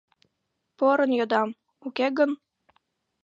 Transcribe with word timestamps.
Порын 0.77 1.11
йодам, 1.19 1.49
уке 1.85 2.07
гын... 2.17 2.31